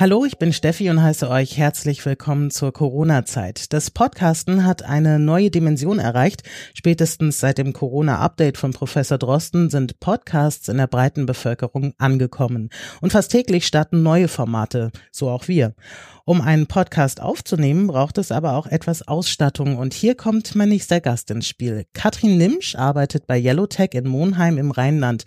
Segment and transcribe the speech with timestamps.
[0.00, 3.74] Hallo, ich bin Steffi und heiße euch herzlich willkommen zur Corona-Zeit.
[3.74, 6.44] Das Podcasten hat eine neue Dimension erreicht.
[6.72, 12.70] Spätestens seit dem Corona-Update von Professor Drosten sind Podcasts in der breiten Bevölkerung angekommen.
[13.02, 15.74] Und fast täglich starten neue Formate, so auch wir.
[16.24, 21.00] Um einen Podcast aufzunehmen, braucht es aber auch etwas Ausstattung und hier kommt mein nächster
[21.00, 21.84] Gast ins Spiel.
[21.94, 25.24] Katrin Nimsch arbeitet bei Yellowtech in Monheim im Rheinland.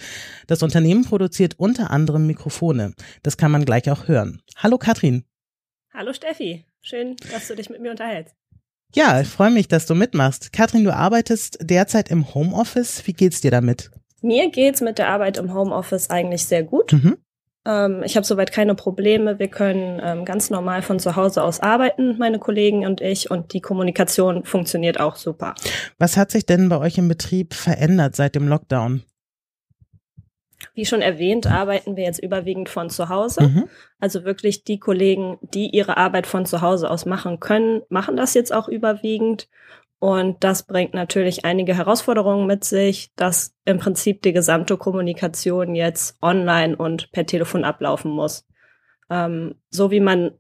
[0.48, 2.94] Das Unternehmen produziert unter anderem Mikrofone.
[3.24, 4.42] Das kann man gleich auch hören.
[4.66, 5.26] Hallo Katrin.
[5.94, 6.66] Hallo Steffi.
[6.82, 8.34] Schön, dass du dich mit mir unterhältst.
[8.96, 10.54] Ja, ich freue mich, dass du mitmachst.
[10.54, 13.06] Katrin, du arbeitest derzeit im Homeoffice.
[13.06, 13.92] Wie geht's dir damit?
[14.24, 16.94] Mir geht's mit der Arbeit im Homeoffice eigentlich sehr gut.
[16.94, 17.18] Mhm.
[17.64, 19.38] Ähm, ich habe soweit keine Probleme.
[19.38, 23.54] Wir können ähm, ganz normal von zu Hause aus arbeiten, meine Kollegen und ich, und
[23.54, 25.54] die Kommunikation funktioniert auch super.
[26.00, 29.04] Was hat sich denn bei euch im Betrieb verändert seit dem Lockdown?
[30.76, 33.44] Wie schon erwähnt, arbeiten wir jetzt überwiegend von zu Hause.
[33.44, 33.64] Mhm.
[34.00, 38.34] Also wirklich die Kollegen, die ihre Arbeit von zu Hause aus machen können, machen das
[38.34, 39.48] jetzt auch überwiegend.
[40.00, 46.18] Und das bringt natürlich einige Herausforderungen mit sich, dass im Prinzip die gesamte Kommunikation jetzt
[46.22, 48.46] online und per Telefon ablaufen muss.
[49.10, 50.32] Ähm, so wie man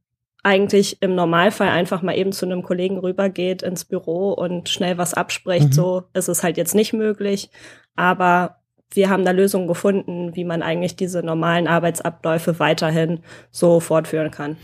[0.43, 5.15] eigentlich im Normalfall einfach mal eben zu einem Kollegen rübergeht ins Büro und schnell was
[5.15, 5.73] abspricht, mhm.
[5.73, 7.49] so ist es halt jetzt nicht möglich.
[7.95, 8.57] Aber
[8.95, 13.19] wir haben da Lösungen gefunden, wie man eigentlich diese normalen Arbeitsabläufe weiterhin
[13.51, 14.57] so fortführen kann.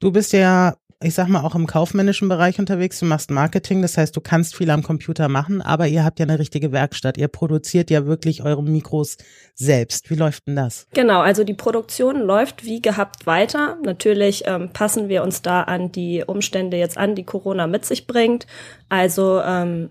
[0.00, 2.98] Du bist ja ich sag mal, auch im kaufmännischen Bereich unterwegs.
[3.00, 6.24] Du machst Marketing, das heißt, du kannst viel am Computer machen, aber ihr habt ja
[6.24, 7.18] eine richtige Werkstatt.
[7.18, 9.18] Ihr produziert ja wirklich eure Mikros
[9.54, 10.08] selbst.
[10.10, 10.86] Wie läuft denn das?
[10.94, 13.76] Genau, also die Produktion läuft wie gehabt weiter.
[13.82, 18.06] Natürlich ähm, passen wir uns da an die Umstände jetzt an, die Corona mit sich
[18.06, 18.46] bringt.
[18.88, 19.90] Also ähm,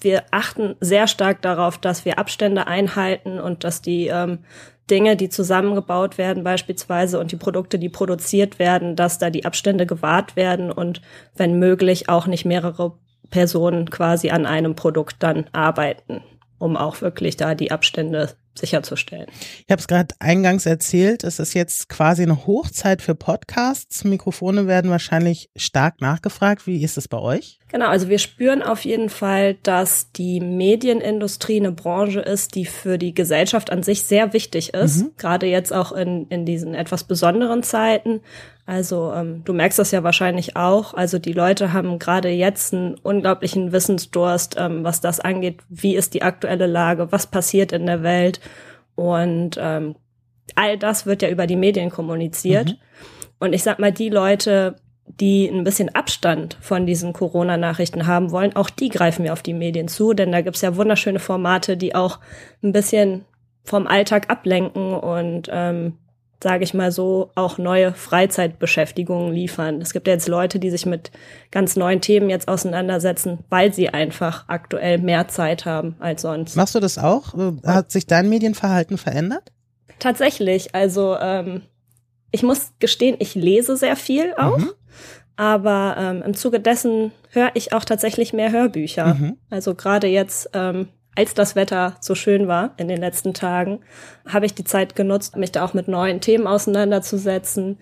[0.00, 4.38] wir achten sehr stark darauf, dass wir Abstände einhalten und dass die ähm,
[4.90, 9.86] Dinge, die zusammengebaut werden beispielsweise und die Produkte, die produziert werden, dass da die Abstände
[9.86, 11.00] gewahrt werden und
[11.34, 12.92] wenn möglich auch nicht mehrere
[13.30, 16.22] Personen quasi an einem Produkt dann arbeiten,
[16.58, 19.26] um auch wirklich da die Abstände sicherzustellen.
[19.66, 24.04] Ich habe es gerade eingangs erzählt, es ist jetzt quasi eine Hochzeit für Podcasts.
[24.04, 26.66] Mikrofone werden wahrscheinlich stark nachgefragt.
[26.66, 27.58] Wie ist es bei euch?
[27.68, 32.96] Genau, also wir spüren auf jeden Fall, dass die Medienindustrie eine Branche ist, die für
[32.96, 35.10] die Gesellschaft an sich sehr wichtig ist, mhm.
[35.16, 38.20] gerade jetzt auch in, in diesen etwas besonderen Zeiten.
[38.66, 40.92] Also ähm, du merkst das ja wahrscheinlich auch.
[40.92, 45.60] Also die Leute haben gerade jetzt einen unglaublichen Wissensdurst, ähm, was das angeht.
[45.68, 47.12] Wie ist die aktuelle Lage?
[47.12, 48.40] Was passiert in der Welt?
[48.96, 49.94] Und ähm,
[50.56, 52.70] all das wird ja über die Medien kommuniziert.
[52.70, 52.76] Mhm.
[53.38, 58.56] Und ich sag mal, die Leute, die ein bisschen Abstand von diesen Corona-Nachrichten haben wollen,
[58.56, 61.94] auch die greifen wir auf die Medien zu, denn da gibt's ja wunderschöne Formate, die
[61.94, 62.18] auch
[62.64, 63.24] ein bisschen
[63.62, 65.98] vom Alltag ablenken und ähm,
[66.42, 69.80] sage ich mal so, auch neue Freizeitbeschäftigungen liefern.
[69.80, 71.10] Es gibt ja jetzt Leute, die sich mit
[71.50, 76.56] ganz neuen Themen jetzt auseinandersetzen, weil sie einfach aktuell mehr Zeit haben als sonst.
[76.56, 77.34] Machst du das auch?
[77.64, 79.52] Hat sich dein Medienverhalten verändert?
[79.98, 80.74] Tatsächlich.
[80.74, 81.62] Also ähm,
[82.30, 84.58] ich muss gestehen, ich lese sehr viel auch.
[84.58, 84.70] Mhm.
[85.36, 89.14] Aber ähm, im Zuge dessen höre ich auch tatsächlich mehr Hörbücher.
[89.14, 89.36] Mhm.
[89.50, 93.80] Also gerade jetzt ähm, als das Wetter so schön war in den letzten Tagen,
[94.26, 97.78] habe ich die Zeit genutzt, mich da auch mit neuen Themen auseinanderzusetzen,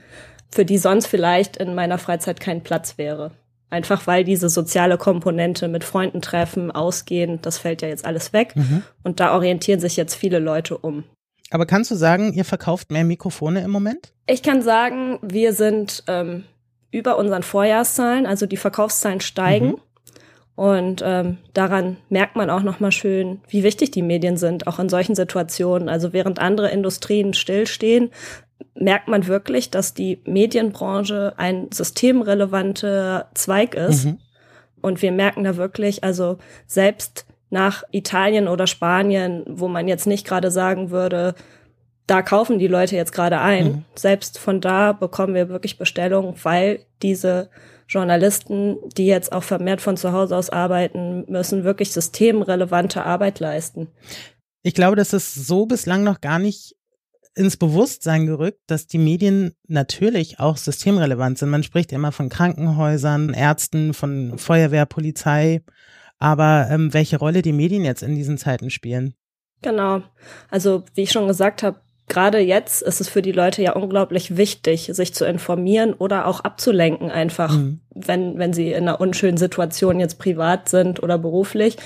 [0.51, 3.33] für die sonst vielleicht in meiner Freizeit kein Platz wäre.
[3.71, 8.55] Einfach weil diese soziale Komponente mit Freunden treffen, ausgehen, das fällt ja jetzt alles weg.
[8.55, 8.85] Mhm.
[9.03, 11.03] Und da orientieren sich jetzt viele Leute um.
[11.51, 14.13] Aber kannst du sagen, ihr verkauft mehr Mikrofone im Moment?
[14.27, 16.45] Ich kann sagen, wir sind ähm,
[16.93, 19.71] über unseren Vorjahrszahlen, also die Verkaufszahlen steigen.
[19.71, 19.81] Mhm.
[20.57, 24.89] Und ähm, daran merkt man auch nochmal schön, wie wichtig die Medien sind, auch in
[24.89, 25.89] solchen Situationen.
[25.89, 28.11] Also während andere Industrien stillstehen,
[28.75, 34.05] merkt man wirklich, dass die Medienbranche ein systemrelevanter Zweig ist.
[34.05, 34.19] Mhm.
[34.81, 40.27] Und wir merken da wirklich, also selbst nach Italien oder Spanien, wo man jetzt nicht
[40.27, 41.35] gerade sagen würde,
[42.07, 43.65] da kaufen die Leute jetzt gerade ein.
[43.65, 43.85] Mhm.
[43.95, 47.49] Selbst von da bekommen wir wirklich Bestellungen, weil diese
[47.89, 53.89] Journalisten, die jetzt auch vermehrt von zu Hause aus arbeiten müssen, wirklich systemrelevante Arbeit leisten.
[54.63, 56.75] Ich glaube, das ist so bislang noch gar nicht
[57.35, 61.51] ins Bewusstsein gerückt, dass die Medien natürlich auch systemrelevant sind.
[61.51, 65.63] Man spricht immer von Krankenhäusern, Ärzten, von Feuerwehr, Polizei.
[66.19, 69.15] Aber ähm, welche Rolle die Medien jetzt in diesen Zeiten spielen?
[69.63, 70.03] Genau.
[70.51, 74.37] Also wie ich schon gesagt habe, gerade jetzt ist es für die Leute ja unglaublich
[74.37, 77.81] wichtig, sich zu informieren oder auch abzulenken einfach, mhm.
[77.95, 81.77] wenn, wenn sie in einer unschönen Situation jetzt privat sind oder beruflich.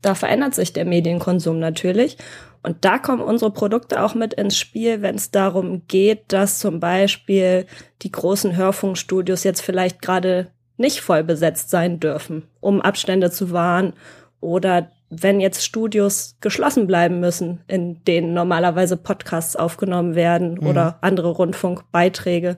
[0.00, 2.18] Da verändert sich der Medienkonsum natürlich.
[2.62, 6.80] Und da kommen unsere Produkte auch mit ins Spiel, wenn es darum geht, dass zum
[6.80, 7.66] Beispiel
[8.02, 13.92] die großen Hörfunkstudios jetzt vielleicht gerade nicht voll besetzt sein dürfen, um Abstände zu wahren
[14.40, 20.66] oder wenn jetzt Studios geschlossen bleiben müssen, in denen normalerweise Podcasts aufgenommen werden mhm.
[20.66, 22.56] oder andere Rundfunkbeiträge.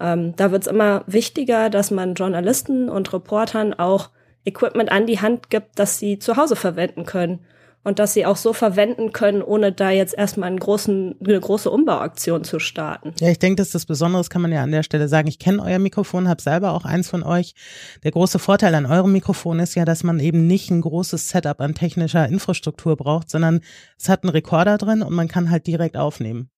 [0.00, 4.10] Ähm, da wird es immer wichtiger, dass man Journalisten und Reportern auch
[4.44, 7.40] Equipment an die Hand gibt, das sie zu Hause verwenden können
[7.84, 11.70] und dass sie auch so verwenden können, ohne da jetzt erstmal einen großen, eine große
[11.70, 13.12] Umbauaktion zu starten.
[13.20, 15.28] Ja, ich denke, das ist das Besondere, kann man ja an der Stelle sagen.
[15.28, 17.54] Ich kenne euer Mikrofon, habe selber auch eins von euch.
[18.02, 21.60] Der große Vorteil an eurem Mikrofon ist ja, dass man eben nicht ein großes Setup
[21.60, 23.60] an technischer Infrastruktur braucht, sondern
[23.98, 26.50] es hat einen Rekorder drin und man kann halt direkt aufnehmen.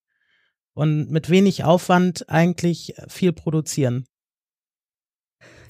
[0.73, 4.05] Und mit wenig Aufwand eigentlich viel produzieren.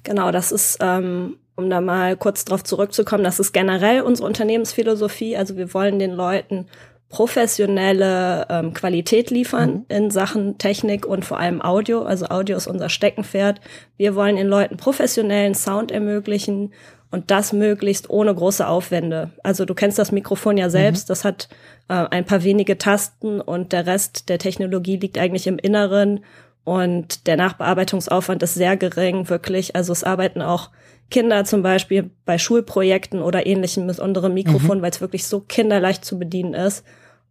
[0.04, 5.36] Genau, das ist ähm, um da mal kurz drauf zurückzukommen, das ist generell unsere Unternehmensphilosophie.
[5.36, 6.68] Also wir wollen den Leuten
[7.10, 9.86] professionelle ähm, Qualität liefern mhm.
[9.88, 12.04] in Sachen Technik und vor allem Audio.
[12.04, 13.60] Also Audio ist unser Steckenpferd.
[13.98, 16.74] Wir wollen den Leuten professionellen Sound ermöglichen
[17.10, 19.32] und das möglichst ohne große Aufwände.
[19.42, 21.12] Also du kennst das Mikrofon ja selbst, mhm.
[21.12, 21.50] das hat
[21.88, 26.20] äh, ein paar wenige Tasten und der Rest der Technologie liegt eigentlich im Inneren
[26.66, 29.76] und der Nachbearbeitungsaufwand ist sehr gering, wirklich.
[29.78, 30.70] Also es arbeiten auch
[31.10, 34.82] Kinder zum Beispiel bei Schulprojekten oder ähnlichem mit unserem Mikrofon, mhm.
[34.82, 36.84] weil es wirklich so kinderleicht zu bedienen ist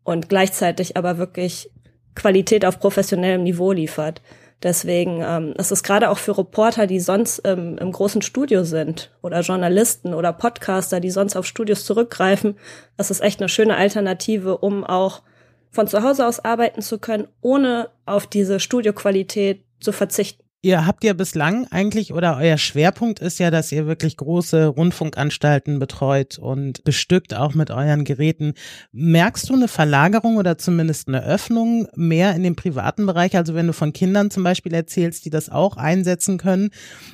[0.02, 1.70] und gleichzeitig aber wirklich
[2.14, 4.22] Qualität auf professionellem Niveau liefert.
[4.62, 9.12] Deswegen ähm, ist es gerade auch für Reporter, die sonst ähm, im großen Studio sind
[9.20, 12.56] oder Journalisten oder Podcaster, die sonst auf Studios zurückgreifen,
[12.96, 15.22] das ist echt eine schöne Alternative, um auch
[15.70, 21.04] von zu Hause aus arbeiten zu können, ohne auf diese Studioqualität zu verzichten ihr habt
[21.04, 26.82] ja bislang eigentlich oder euer Schwerpunkt ist ja, dass ihr wirklich große Rundfunkanstalten betreut und
[26.82, 28.54] bestückt auch mit euren Geräten.
[28.90, 33.36] Merkst du eine Verlagerung oder zumindest eine Öffnung mehr in dem privaten Bereich?
[33.36, 36.70] Also wenn du von Kindern zum Beispiel erzählst, die das auch einsetzen können,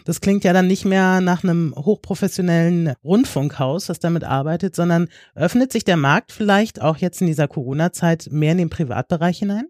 [0.07, 5.73] das klingt ja dann nicht mehr nach einem hochprofessionellen Rundfunkhaus, das damit arbeitet, sondern öffnet
[5.73, 9.67] sich der Markt vielleicht auch jetzt in dieser Corona-Zeit mehr in den Privatbereich hinein?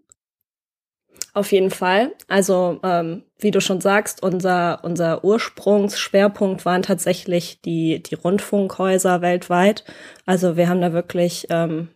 [1.35, 2.11] Auf jeden Fall.
[2.27, 9.83] Also ähm, wie du schon sagst, unser, unser Ursprungsschwerpunkt waren tatsächlich die, die Rundfunkhäuser weltweit.
[10.27, 11.89] Also wir haben da wirklich ähm,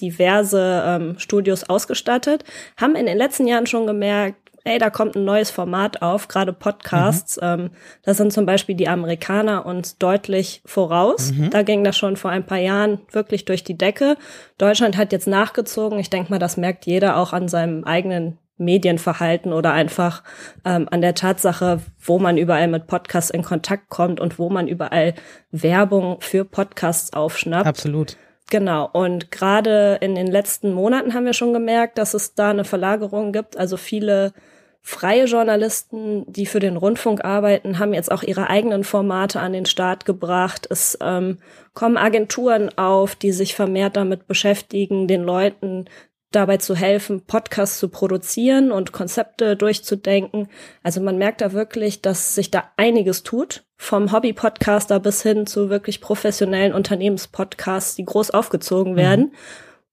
[0.00, 2.44] diverse ähm, Studios ausgestattet,
[2.76, 6.52] haben in den letzten Jahren schon gemerkt, ey, da kommt ein neues Format auf, gerade
[6.52, 7.36] Podcasts.
[7.36, 7.42] Mhm.
[7.42, 7.70] Ähm,
[8.02, 11.32] da sind zum Beispiel die Amerikaner uns deutlich voraus.
[11.32, 11.50] Mhm.
[11.50, 14.16] Da ging das schon vor ein paar Jahren wirklich durch die Decke.
[14.56, 15.98] Deutschland hat jetzt nachgezogen.
[15.98, 20.22] Ich denke mal, das merkt jeder auch an seinem eigenen Medienverhalten oder einfach
[20.64, 24.68] ähm, an der Tatsache, wo man überall mit Podcasts in Kontakt kommt und wo man
[24.68, 25.14] überall
[25.50, 27.66] Werbung für Podcasts aufschnappt.
[27.66, 28.16] Absolut.
[28.50, 28.88] Genau.
[28.92, 33.32] Und gerade in den letzten Monaten haben wir schon gemerkt, dass es da eine Verlagerung
[33.32, 33.56] gibt.
[33.56, 34.32] Also viele
[34.80, 39.66] freie Journalisten, die für den Rundfunk arbeiten, haben jetzt auch ihre eigenen Formate an den
[39.66, 40.66] Start gebracht.
[40.70, 41.38] Es ähm,
[41.74, 45.84] kommen Agenturen auf, die sich vermehrt damit beschäftigen, den Leuten
[46.30, 50.48] dabei zu helfen, Podcasts zu produzieren und Konzepte durchzudenken.
[50.82, 55.70] Also man merkt da wirklich, dass sich da einiges tut, vom Hobby-Podcaster bis hin zu
[55.70, 58.96] wirklich professionellen Unternehmenspodcasts, die groß aufgezogen mhm.
[58.96, 59.24] werden.
[59.24, 59.32] Mhm.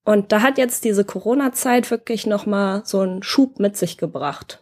[0.04, 4.62] Und da hat jetzt diese Corona-Zeit wirklich nochmal so einen Schub mit sich gebracht.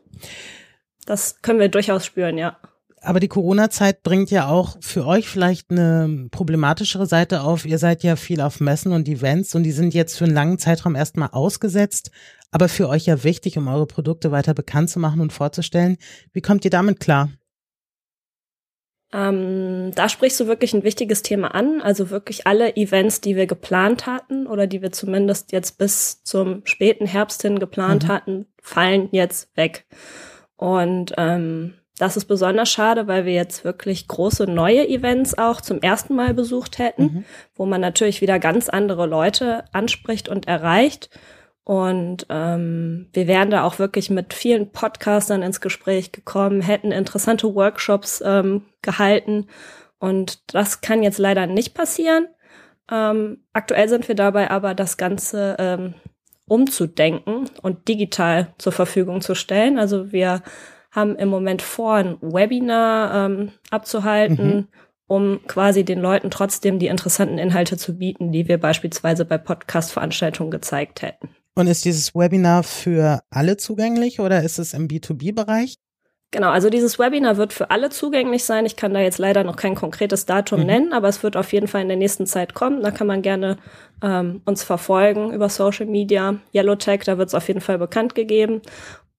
[1.06, 2.58] Das können wir durchaus spüren, ja.
[3.06, 7.66] Aber die Corona-Zeit bringt ja auch für euch vielleicht eine problematischere Seite auf.
[7.66, 10.58] Ihr seid ja viel auf Messen und Events und die sind jetzt für einen langen
[10.58, 12.12] Zeitraum erstmal ausgesetzt,
[12.52, 15.98] aber für euch ja wichtig, um eure Produkte weiter bekannt zu machen und vorzustellen.
[16.32, 17.30] Wie kommt ihr damit klar?
[19.12, 21.82] Ähm, da sprichst du wirklich ein wichtiges Thema an.
[21.82, 26.62] Also wirklich alle Events, die wir geplant hatten oder die wir zumindest jetzt bis zum
[26.64, 28.08] späten Herbst hin geplant mhm.
[28.08, 29.86] hatten, fallen jetzt weg.
[30.56, 35.80] Und ähm, das ist besonders schade, weil wir jetzt wirklich große neue Events auch zum
[35.82, 37.26] ersten Mal besucht hätten, mhm.
[37.56, 41.10] wo man natürlich wieder ganz andere Leute anspricht und erreicht.
[41.64, 47.54] Und ähm, wir wären da auch wirklich mit vielen Podcastern ins Gespräch gekommen, hätten interessante
[47.56, 49.48] Workshops ähm, gehalten.
[50.00, 52.28] Und das kann jetzt leider nicht passieren.
[52.92, 55.94] Ähm, aktuell sind wir dabei aber, das Ganze ähm,
[56.48, 59.80] umzudenken und digital zur Verfügung zu stellen.
[59.80, 60.42] Also wir
[60.94, 64.68] haben im Moment vor, ein Webinar ähm, abzuhalten, mhm.
[65.08, 70.52] um quasi den Leuten trotzdem die interessanten Inhalte zu bieten, die wir beispielsweise bei Podcast-Veranstaltungen
[70.52, 71.30] gezeigt hätten.
[71.56, 75.76] Und ist dieses Webinar für alle zugänglich oder ist es im B2B-Bereich?
[76.34, 78.66] Genau, also dieses Webinar wird für alle zugänglich sein.
[78.66, 80.66] Ich kann da jetzt leider noch kein konkretes Datum mhm.
[80.66, 82.82] nennen, aber es wird auf jeden Fall in der nächsten Zeit kommen.
[82.82, 83.58] Da kann man gerne
[84.02, 86.38] ähm, uns verfolgen über Social Media.
[86.52, 88.64] Yellowtech, da wird es auf jeden Fall bekannt gegeben.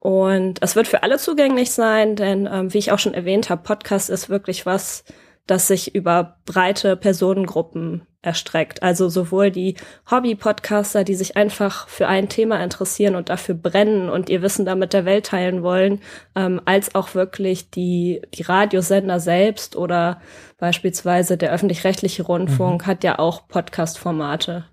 [0.04, 3.62] Und es wird für alle zugänglich sein, denn ähm, wie ich auch schon erwähnt habe,
[3.62, 5.02] Podcast ist wirklich was,
[5.46, 8.82] das sich über breite Personengruppen erstreckt.
[8.82, 9.76] Also sowohl die
[10.10, 14.74] Hobby-Podcaster, die sich einfach für ein Thema interessieren und dafür brennen und ihr Wissen da
[14.74, 16.02] mit der Welt teilen wollen,
[16.36, 20.20] ähm, als auch wirklich die, die Radiosender selbst oder
[20.58, 22.86] beispielsweise der öffentlich-rechtliche Rundfunk mhm.
[22.86, 24.66] hat ja auch Podcast-Formate.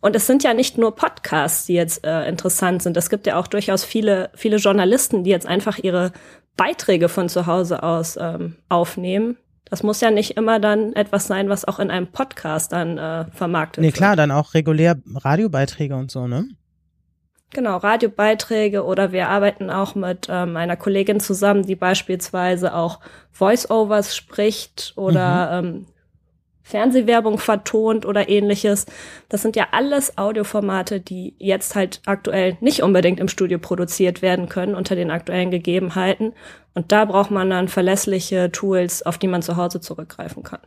[0.00, 2.96] Und es sind ja nicht nur Podcasts, die jetzt äh, interessant sind.
[2.96, 6.12] Es gibt ja auch durchaus viele, viele Journalisten, die jetzt einfach ihre
[6.56, 9.36] Beiträge von zu Hause aus ähm, aufnehmen
[9.68, 13.24] das muss ja nicht immer dann etwas sein, was auch in einem Podcast dann äh,
[13.32, 13.94] vermarktet nee, wird.
[13.94, 16.48] Nee, klar, dann auch regulär Radiobeiträge und so, ne?
[17.50, 23.00] Genau, Radiobeiträge oder wir arbeiten auch mit ähm, einer Kollegin zusammen, die beispielsweise auch
[23.32, 25.68] Voice-Overs spricht oder mhm.
[25.68, 25.86] ähm,
[26.66, 28.86] Fernsehwerbung vertont oder ähnliches.
[29.28, 34.48] Das sind ja alles Audioformate, die jetzt halt aktuell nicht unbedingt im Studio produziert werden
[34.48, 36.32] können unter den aktuellen Gegebenheiten.
[36.74, 40.58] Und da braucht man dann verlässliche Tools, auf die man zu Hause zurückgreifen kann.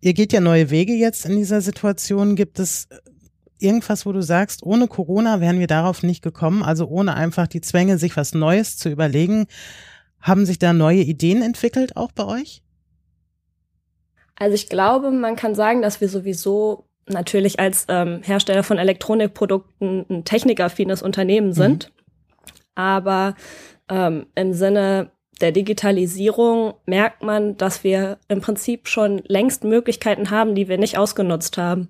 [0.00, 2.34] Ihr geht ja neue Wege jetzt in dieser Situation.
[2.34, 2.88] Gibt es
[3.60, 7.60] irgendwas, wo du sagst, ohne Corona wären wir darauf nicht gekommen, also ohne einfach die
[7.60, 9.46] Zwänge, sich was Neues zu überlegen?
[10.20, 12.64] Haben sich da neue Ideen entwickelt, auch bei euch?
[14.40, 20.06] Also ich glaube, man kann sagen, dass wir sowieso natürlich als ähm, Hersteller von Elektronikprodukten
[20.08, 21.90] ein technikaffines Unternehmen sind.
[21.90, 22.52] Mhm.
[22.74, 23.34] Aber
[23.90, 25.10] ähm, im Sinne
[25.42, 30.96] der Digitalisierung merkt man, dass wir im Prinzip schon längst Möglichkeiten haben, die wir nicht
[30.96, 31.88] ausgenutzt haben.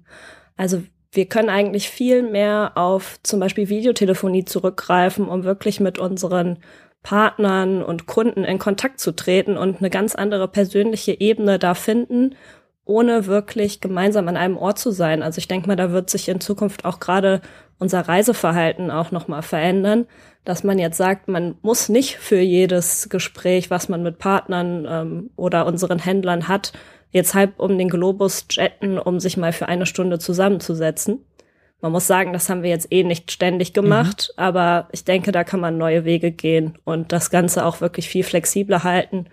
[0.57, 6.59] Also wir können eigentlich viel mehr auf zum Beispiel Videotelefonie zurückgreifen, um wirklich mit unseren
[7.02, 12.37] Partnern und Kunden in Kontakt zu treten und eine ganz andere persönliche Ebene da finden,
[12.85, 15.23] ohne wirklich gemeinsam an einem Ort zu sein.
[15.23, 17.40] Also ich denke mal, da wird sich in Zukunft auch gerade
[17.78, 20.07] unser Reiseverhalten auch nochmal verändern,
[20.45, 25.30] dass man jetzt sagt, man muss nicht für jedes Gespräch, was man mit Partnern ähm,
[25.37, 26.73] oder unseren Händlern hat,
[27.11, 31.25] jetzt halb um den Globus jetten, um sich mal für eine Stunde zusammenzusetzen.
[31.80, 34.42] Man muss sagen, das haben wir jetzt eh nicht ständig gemacht, mhm.
[34.42, 38.25] aber ich denke, da kann man neue Wege gehen und das Ganze auch wirklich viel
[38.25, 39.26] flexibler halten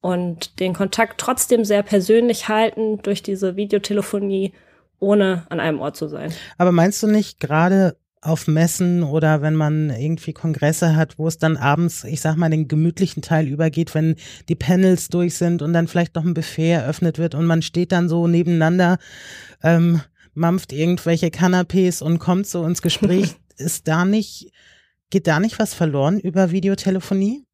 [0.00, 4.52] und den Kontakt trotzdem sehr persönlich halten durch diese Videotelefonie,
[4.98, 6.32] ohne an einem Ort zu sein.
[6.58, 11.38] Aber meinst du nicht gerade auf Messen oder wenn man irgendwie Kongresse hat, wo es
[11.38, 14.14] dann abends, ich sag mal, den gemütlichen Teil übergeht, wenn
[14.48, 17.90] die Panels durch sind und dann vielleicht noch ein Buffet eröffnet wird und man steht
[17.90, 18.98] dann so nebeneinander,
[19.64, 20.02] ähm,
[20.34, 23.36] mampft irgendwelche Canapés und kommt so ins Gespräch.
[23.56, 24.50] Ist da nicht,
[25.10, 27.44] geht da nicht was verloren über Videotelefonie?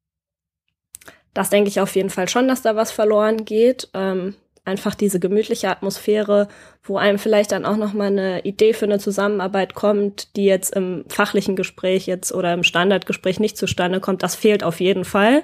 [1.33, 3.89] Das denke ich auf jeden Fall schon, dass da was verloren geht.
[3.93, 6.47] Ähm, einfach diese gemütliche Atmosphäre,
[6.83, 10.75] wo einem vielleicht dann auch noch mal eine Idee für eine Zusammenarbeit kommt, die jetzt
[10.75, 15.43] im fachlichen Gespräch jetzt oder im Standardgespräch nicht zustande kommt, das fehlt auf jeden Fall.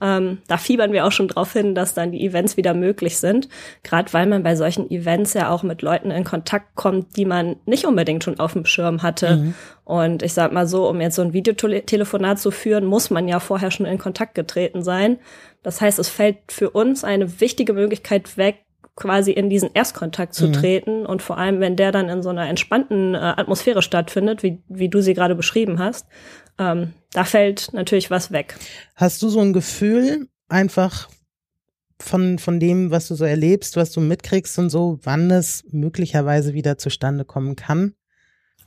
[0.00, 3.48] Ähm, da fiebern wir auch schon drauf hin, dass dann die Events wieder möglich sind.
[3.82, 7.56] Gerade weil man bei solchen Events ja auch mit Leuten in Kontakt kommt, die man
[7.66, 9.36] nicht unbedingt schon auf dem Schirm hatte.
[9.36, 9.54] Mhm.
[9.84, 13.40] Und ich sag mal so, um jetzt so ein Videotelefonat zu führen, muss man ja
[13.40, 15.18] vorher schon in Kontakt getreten sein.
[15.62, 18.64] Das heißt, es fällt für uns eine wichtige Möglichkeit weg,
[18.98, 20.52] quasi in diesen Erstkontakt zu mhm.
[20.54, 24.60] treten und vor allem, wenn der dann in so einer entspannten äh, Atmosphäre stattfindet, wie,
[24.68, 26.08] wie du sie gerade beschrieben hast,
[26.58, 28.56] ähm, da fällt natürlich was weg.
[28.94, 31.08] Hast du so ein Gefühl einfach
[32.00, 36.54] von, von dem, was du so erlebst, was du mitkriegst und so, wann es möglicherweise
[36.54, 37.94] wieder zustande kommen kann?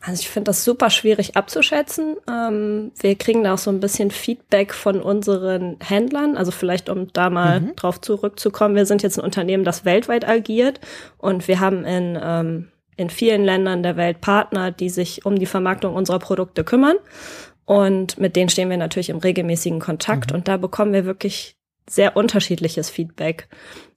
[0.03, 2.17] Also ich finde das super schwierig abzuschätzen.
[2.27, 6.37] Ähm, wir kriegen da auch so ein bisschen Feedback von unseren Händlern.
[6.37, 7.75] Also vielleicht, um da mal mhm.
[7.75, 10.79] drauf zurückzukommen, wir sind jetzt ein Unternehmen, das weltweit agiert
[11.19, 15.45] und wir haben in, ähm, in vielen Ländern der Welt Partner, die sich um die
[15.45, 16.97] Vermarktung unserer Produkte kümmern.
[17.65, 20.37] Und mit denen stehen wir natürlich im regelmäßigen Kontakt mhm.
[20.37, 21.55] und da bekommen wir wirklich
[21.89, 23.47] sehr unterschiedliches Feedback.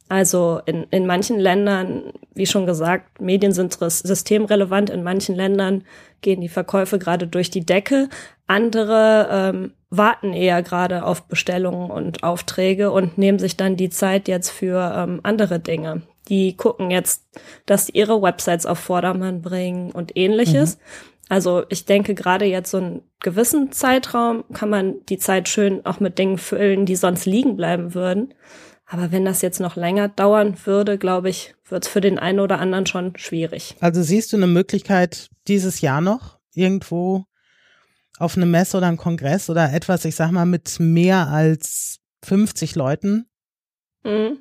[0.08, 4.90] Also in, in manchen Ländern, wie schon gesagt, Medien sind systemrelevant.
[4.90, 5.84] In manchen Ländern
[6.20, 8.10] gehen die Verkäufe gerade durch die Decke.
[8.46, 14.28] Andere ähm, warten eher gerade auf Bestellungen und Aufträge und nehmen sich dann die Zeit
[14.28, 16.02] jetzt für ähm, andere Dinge.
[16.28, 17.24] Die gucken jetzt,
[17.64, 20.76] dass sie ihre Websites auf Vordermann bringen und ähnliches.
[20.76, 20.80] Mhm.
[21.34, 25.98] Also ich denke, gerade jetzt so einen gewissen Zeitraum kann man die Zeit schön auch
[25.98, 28.34] mit Dingen füllen, die sonst liegen bleiben würden.
[28.86, 32.38] Aber wenn das jetzt noch länger dauern würde, glaube ich, wird es für den einen
[32.38, 33.74] oder anderen schon schwierig.
[33.80, 37.24] Also siehst du eine Möglichkeit dieses Jahr noch irgendwo
[38.20, 42.76] auf eine Messe oder einen Kongress oder etwas, ich sag mal, mit mehr als 50
[42.76, 43.26] Leuten?
[44.04, 44.38] Mhm.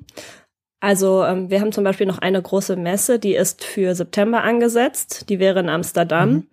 [0.84, 5.30] Also ähm, wir haben zum Beispiel noch eine große Messe, die ist für September angesetzt.
[5.30, 6.30] Die wäre in Amsterdam.
[6.30, 6.48] Mhm.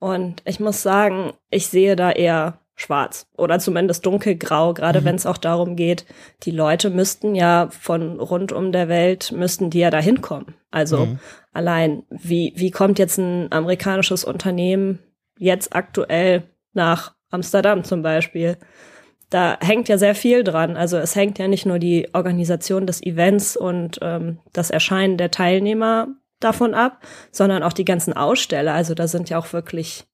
[0.00, 5.04] Und ich muss sagen, ich sehe da eher schwarz oder zumindest dunkelgrau, gerade mhm.
[5.04, 6.06] wenn es auch darum geht,
[6.42, 10.54] die Leute müssten ja von rund um der Welt, müssten die ja da hinkommen.
[10.70, 11.18] Also mhm.
[11.52, 15.00] allein, wie, wie kommt jetzt ein amerikanisches Unternehmen
[15.38, 18.56] jetzt aktuell nach Amsterdam zum Beispiel?
[19.28, 20.76] Da hängt ja sehr viel dran.
[20.76, 25.30] Also es hängt ja nicht nur die Organisation des Events und ähm, das Erscheinen der
[25.30, 26.08] Teilnehmer
[26.40, 28.74] davon ab, sondern auch die ganzen Aussteller.
[28.74, 30.04] Also da sind ja auch wirklich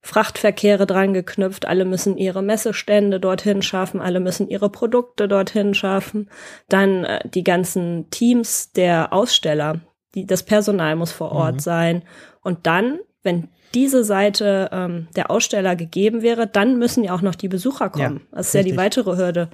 [0.00, 1.66] Frachtverkehre dran geknüpft.
[1.66, 6.30] Alle müssen ihre Messestände dorthin schaffen, alle müssen ihre Produkte dorthin schaffen.
[6.68, 9.80] Dann äh, die ganzen Teams der Aussteller,
[10.14, 11.60] die, das Personal muss vor Ort mhm.
[11.60, 12.02] sein.
[12.42, 17.34] Und dann, wenn diese Seite ähm, der Aussteller gegeben wäre, dann müssen ja auch noch
[17.34, 18.20] die Besucher kommen.
[18.30, 18.70] Ja, das ist richtig.
[18.70, 19.50] ja die weitere Hürde.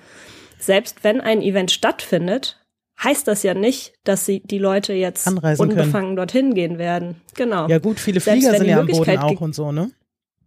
[0.59, 2.63] Selbst wenn ein Event stattfindet,
[3.02, 6.16] heißt das ja nicht, dass sie die Leute jetzt Anreisen unbefangen können.
[6.16, 7.20] dorthin gehen werden.
[7.34, 7.68] Genau.
[7.68, 9.90] Ja gut, viele Flieger sind ja am Boden auch und so, ne?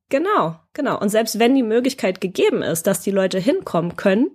[0.10, 1.00] Genau, genau.
[1.00, 4.32] Und selbst wenn die Möglichkeit gegeben ist, dass die Leute hinkommen können,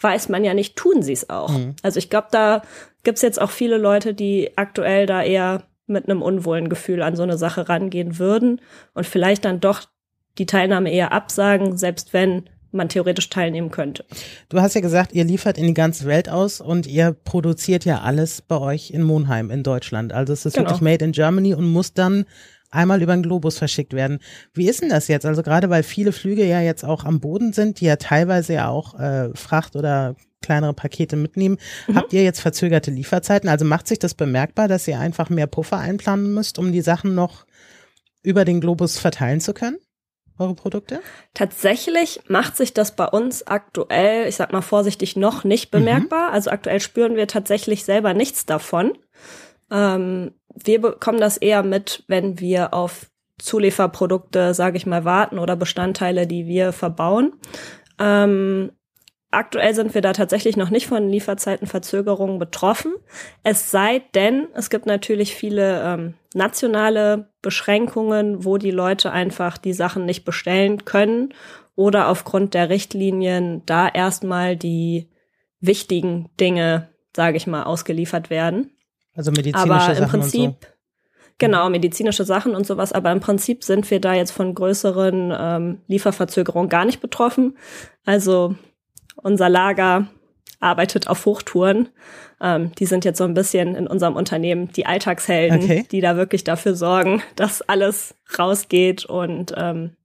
[0.00, 1.50] weiß man ja nicht, tun sie es auch.
[1.50, 1.76] Mhm.
[1.82, 2.62] Also ich glaube, da
[3.02, 7.22] gibt's jetzt auch viele Leute, die aktuell da eher mit einem unwohlen Gefühl an so
[7.22, 8.60] eine Sache rangehen würden
[8.94, 9.82] und vielleicht dann doch
[10.38, 14.04] die Teilnahme eher absagen, selbst wenn man theoretisch teilnehmen könnte.
[14.48, 18.00] Du hast ja gesagt, ihr liefert in die ganze Welt aus und ihr produziert ja
[18.00, 20.12] alles bei euch in Monheim in Deutschland.
[20.12, 20.70] Also es ist genau.
[20.70, 22.24] wirklich made in Germany und muss dann
[22.70, 24.20] einmal über den Globus verschickt werden.
[24.54, 25.26] Wie ist denn das jetzt?
[25.26, 28.68] Also gerade weil viele Flüge ja jetzt auch am Boden sind, die ja teilweise ja
[28.68, 31.58] auch äh, Fracht oder kleinere Pakete mitnehmen.
[31.86, 31.96] Mhm.
[31.96, 33.48] Habt ihr jetzt verzögerte Lieferzeiten?
[33.48, 37.14] Also macht sich das bemerkbar, dass ihr einfach mehr Puffer einplanen müsst, um die Sachen
[37.14, 37.44] noch
[38.22, 39.78] über den Globus verteilen zu können?
[40.40, 41.00] Eure Produkte?
[41.34, 46.28] Tatsächlich macht sich das bei uns aktuell, ich sag mal vorsichtig, noch nicht bemerkbar.
[46.28, 46.34] Mhm.
[46.34, 48.96] Also aktuell spüren wir tatsächlich selber nichts davon.
[49.70, 55.56] Ähm, wir bekommen das eher mit, wenn wir auf Zulieferprodukte, sage ich mal, warten oder
[55.56, 57.34] Bestandteile, die wir verbauen.
[57.98, 58.72] Ähm,
[59.30, 62.94] aktuell sind wir da tatsächlich noch nicht von Lieferzeitenverzögerungen betroffen.
[63.42, 69.72] Es sei denn, es gibt natürlich viele ähm, nationale Beschränkungen, wo die Leute einfach die
[69.72, 71.34] Sachen nicht bestellen können
[71.74, 75.08] oder aufgrund der Richtlinien da erstmal die
[75.60, 78.72] wichtigen Dinge, sage ich mal, ausgeliefert werden.
[79.14, 80.68] Also medizinische aber im Sachen Prinzip, und so.
[81.38, 82.92] Genau, medizinische Sachen und sowas.
[82.92, 87.56] Aber im Prinzip sind wir da jetzt von größeren ähm, Lieferverzögerungen gar nicht betroffen.
[88.04, 88.56] Also
[89.16, 90.08] unser Lager
[90.60, 91.88] arbeitet auf Hochtouren.
[92.40, 95.86] Ähm, die sind jetzt so ein bisschen in unserem Unternehmen die Alltagshelden, okay.
[95.90, 99.96] die da wirklich dafür sorgen, dass alles rausgeht und ähm,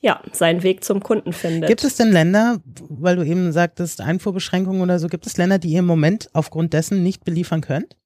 [0.00, 1.68] ja, seinen Weg zum Kunden findet.
[1.68, 5.70] Gibt es denn Länder, weil du eben sagtest, Einfuhrbeschränkungen oder so, gibt es Länder, die
[5.70, 7.96] ihr im Moment aufgrund dessen nicht beliefern könnt?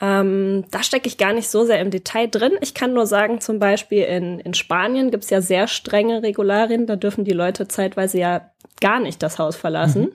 [0.00, 2.52] Ähm, da stecke ich gar nicht so sehr im Detail drin.
[2.60, 6.86] Ich kann nur sagen, zum Beispiel in, in Spanien gibt es ja sehr strenge Regularien.
[6.86, 10.02] Da dürfen die Leute zeitweise ja gar nicht das Haus verlassen.
[10.02, 10.12] Mhm.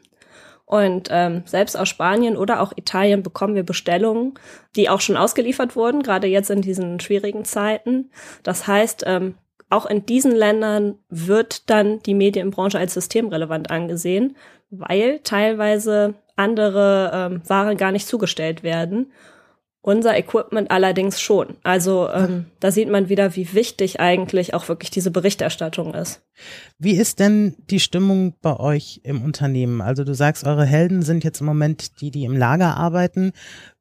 [0.66, 4.36] Und ähm, selbst aus Spanien oder auch Italien bekommen wir Bestellungen,
[4.76, 8.12] die auch schon ausgeliefert wurden, gerade jetzt in diesen schwierigen Zeiten.
[8.44, 9.34] Das heißt, ähm,
[9.72, 14.36] auch in diesen Ländern wird dann die Medienbranche als systemrelevant angesehen,
[14.70, 19.12] weil teilweise andere ähm, Waren gar nicht zugestellt werden.
[19.82, 21.56] Unser Equipment allerdings schon.
[21.64, 26.22] Also ähm, da sieht man wieder, wie wichtig eigentlich auch wirklich diese Berichterstattung ist.
[26.78, 29.80] Wie ist denn die Stimmung bei euch im Unternehmen?
[29.80, 33.32] Also du sagst, eure Helden sind jetzt im Moment die, die im Lager arbeiten.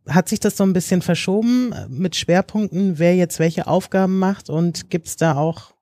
[0.08, 4.50] Hat sich das so ein bisschen verschoben mit Schwerpunkten, wer jetzt welche Aufgaben macht?
[4.50, 5.74] Und gibt es da auch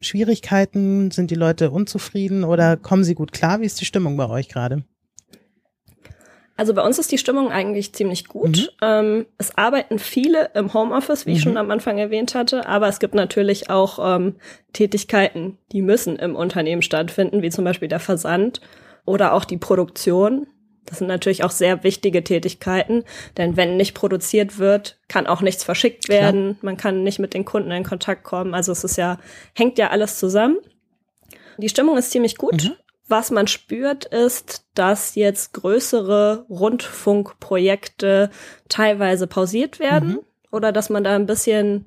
[0.00, 1.12] Schwierigkeiten?
[1.12, 3.60] Sind die Leute unzufrieden oder kommen sie gut klar?
[3.60, 4.82] Wie ist die Stimmung bei euch gerade?
[6.56, 8.58] Also bei uns ist die Stimmung eigentlich ziemlich gut.
[8.58, 8.68] Mhm.
[8.82, 11.36] Ähm, es arbeiten viele im Homeoffice, wie mhm.
[11.36, 14.36] ich schon am Anfang erwähnt hatte, aber es gibt natürlich auch ähm,
[14.72, 18.60] Tätigkeiten, die müssen im Unternehmen stattfinden, wie zum Beispiel der Versand
[19.04, 20.46] oder auch die Produktion.
[20.86, 23.04] Das sind natürlich auch sehr wichtige Tätigkeiten,
[23.36, 26.58] denn wenn nicht produziert wird, kann auch nichts verschickt werden.
[26.58, 26.58] Klar.
[26.62, 28.54] Man kann nicht mit den Kunden in Kontakt kommen.
[28.54, 29.18] Also es ist ja,
[29.54, 30.58] hängt ja alles zusammen.
[31.56, 32.64] Die Stimmung ist ziemlich gut.
[32.64, 32.72] Mhm.
[33.06, 38.30] Was man spürt, ist, dass jetzt größere Rundfunkprojekte
[38.68, 40.20] teilweise pausiert werden mhm.
[40.50, 41.86] oder dass man da ein bisschen,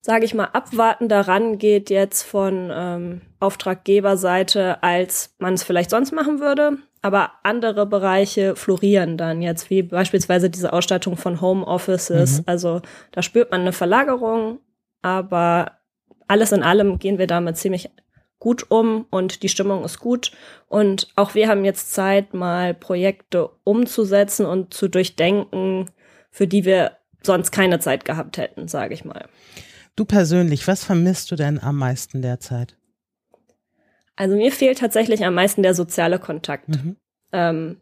[0.00, 6.40] sage ich mal, abwartender rangeht jetzt von ähm, Auftraggeberseite, als man es vielleicht sonst machen
[6.40, 6.78] würde.
[7.02, 12.38] Aber andere Bereiche florieren dann jetzt, wie beispielsweise diese Ausstattung von Home Offices.
[12.38, 12.44] Mhm.
[12.46, 14.60] Also da spürt man eine Verlagerung,
[15.02, 15.72] aber
[16.26, 17.90] alles in allem gehen wir damit ziemlich
[18.42, 20.32] gut um und die Stimmung ist gut.
[20.66, 25.88] Und auch wir haben jetzt Zeit, mal Projekte umzusetzen und zu durchdenken,
[26.32, 29.26] für die wir sonst keine Zeit gehabt hätten, sage ich mal.
[29.94, 32.76] Du persönlich, was vermisst du denn am meisten derzeit?
[34.16, 36.68] Also mir fehlt tatsächlich am meisten der soziale Kontakt.
[36.68, 36.96] Mhm.
[37.30, 37.76] Ähm,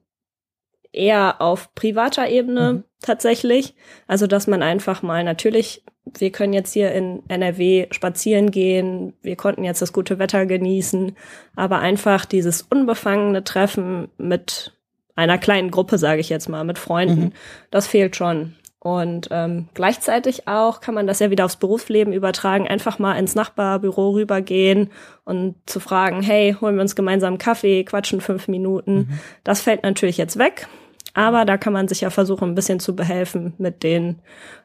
[0.92, 2.84] eher auf privater Ebene mhm.
[3.00, 3.74] tatsächlich.
[4.06, 5.82] Also dass man einfach mal natürlich
[6.18, 11.16] wir können jetzt hier in NRW spazieren gehen, wir konnten jetzt das gute Wetter genießen,
[11.56, 14.72] aber einfach dieses unbefangene Treffen mit
[15.14, 17.32] einer kleinen Gruppe, sage ich jetzt mal, mit Freunden, mhm.
[17.70, 18.54] das fehlt schon.
[18.82, 23.34] Und ähm, gleichzeitig auch kann man das ja wieder aufs Berufsleben übertragen, einfach mal ins
[23.34, 24.90] Nachbarbüro rübergehen
[25.24, 28.96] und zu fragen, hey, holen wir uns gemeinsam Kaffee, quatschen fünf Minuten.
[28.96, 29.20] Mhm.
[29.44, 30.66] Das fällt natürlich jetzt weg.
[31.12, 34.20] Aber da kann man sich ja versuchen, ein bisschen zu behelfen mit den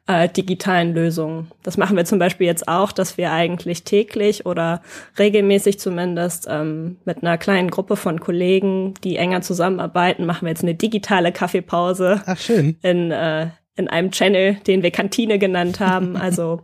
[0.08, 1.52] äh, digitalen Lösungen.
[1.64, 4.82] Das machen wir zum Beispiel jetzt auch, dass wir eigentlich täglich oder
[5.18, 10.64] regelmäßig zumindest ähm, mit einer kleinen Gruppe von Kollegen, die enger zusammenarbeiten, machen wir jetzt
[10.64, 12.22] eine digitale Kaffeepause.
[12.26, 12.78] Ach schön.
[12.84, 16.18] In, äh, in einem Channel, den wir Kantine genannt haben.
[16.26, 16.64] Also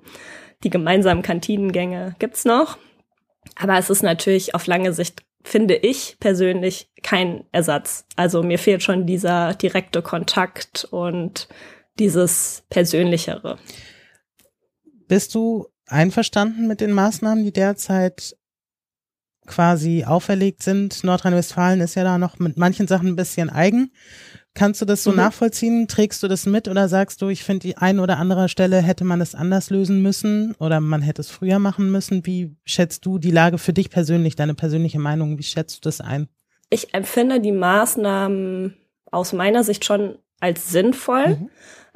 [0.63, 2.77] die gemeinsamen Kantinengänge gibt's noch.
[3.55, 8.05] Aber es ist natürlich auf lange Sicht finde ich persönlich kein Ersatz.
[8.15, 11.47] Also mir fehlt schon dieser direkte Kontakt und
[11.99, 13.57] dieses Persönlichere.
[15.07, 18.37] Bist du einverstanden mit den Maßnahmen, die derzeit
[19.45, 21.03] quasi auferlegt sind?
[21.03, 23.91] Nordrhein-Westfalen ist ja da noch mit manchen Sachen ein bisschen eigen.
[24.53, 25.17] Kannst du das so mhm.
[25.17, 25.87] nachvollziehen?
[25.87, 29.05] Trägst du das mit oder sagst du, ich finde, die ein oder andere Stelle hätte
[29.05, 32.25] man es anders lösen müssen oder man hätte es früher machen müssen?
[32.25, 35.37] Wie schätzt du die Lage für dich persönlich, deine persönliche Meinung?
[35.37, 36.27] Wie schätzt du das ein?
[36.69, 38.75] Ich empfinde die Maßnahmen
[39.09, 41.29] aus meiner Sicht schon als sinnvoll.
[41.29, 41.49] Mhm.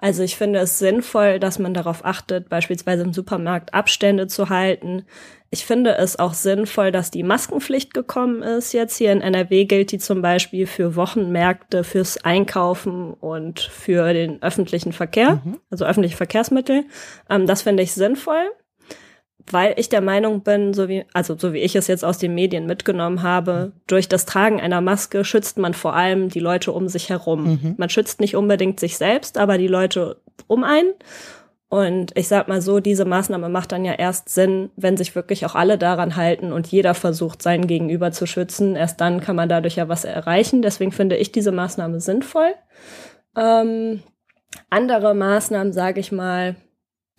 [0.05, 5.03] Also ich finde es sinnvoll, dass man darauf achtet, beispielsweise im Supermarkt Abstände zu halten.
[5.49, 8.71] Ich finde es auch sinnvoll, dass die Maskenpflicht gekommen ist.
[8.71, 14.43] Jetzt hier in NRW gilt die zum Beispiel für Wochenmärkte, fürs Einkaufen und für den
[14.43, 15.57] öffentlichen Verkehr, mhm.
[15.71, 16.83] also öffentliche Verkehrsmittel.
[17.27, 18.51] Ähm, das finde ich sinnvoll
[19.51, 22.33] weil ich der Meinung bin, so wie, also so wie ich es jetzt aus den
[22.33, 26.87] Medien mitgenommen habe, durch das Tragen einer Maske schützt man vor allem die Leute um
[26.87, 27.43] sich herum.
[27.43, 27.75] Mhm.
[27.77, 30.93] Man schützt nicht unbedingt sich selbst, aber die Leute um einen.
[31.67, 35.45] Und ich sag mal so, diese Maßnahme macht dann ja erst Sinn, wenn sich wirklich
[35.45, 38.75] auch alle daran halten und jeder versucht, seinen Gegenüber zu schützen.
[38.75, 40.61] Erst dann kann man dadurch ja was erreichen.
[40.61, 42.53] Deswegen finde ich diese Maßnahme sinnvoll.
[43.35, 44.01] Ähm,
[44.69, 46.55] andere Maßnahmen, sage ich mal,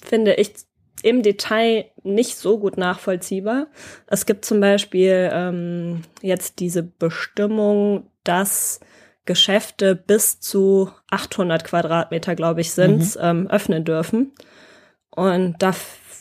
[0.02, 0.54] finde ich
[1.02, 3.66] im Detail nicht so gut nachvollziehbar.
[4.06, 8.80] Es gibt zum Beispiel ähm, jetzt diese Bestimmung, dass
[9.24, 13.20] Geschäfte bis zu 800 Quadratmeter, glaube ich, sind, mhm.
[13.20, 14.32] ähm, öffnen dürfen.
[15.10, 15.72] Und da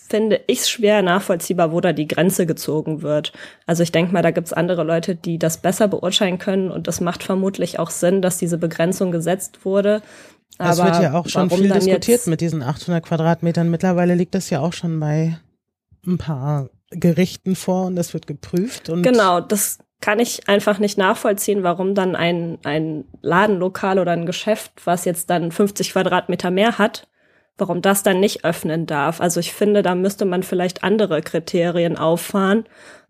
[0.07, 3.33] finde ich schwer nachvollziehbar, wo da die Grenze gezogen wird.
[3.65, 7.01] Also ich denke mal, da gibt's andere Leute, die das besser beurteilen können und das
[7.01, 10.01] macht vermutlich auch Sinn, dass diese Begrenzung gesetzt wurde.
[10.57, 13.69] Es wird ja auch schon viel diskutiert mit diesen 800 Quadratmetern.
[13.69, 15.37] Mittlerweile liegt das ja auch schon bei
[16.05, 18.89] ein paar Gerichten vor und das wird geprüft.
[18.89, 24.25] Und genau, das kann ich einfach nicht nachvollziehen, warum dann ein, ein Ladenlokal oder ein
[24.25, 27.07] Geschäft, was jetzt dann 50 Quadratmeter mehr hat,
[27.57, 29.19] warum das dann nicht öffnen darf.
[29.19, 32.65] Also ich finde, da müsste man vielleicht andere Kriterien auffahren.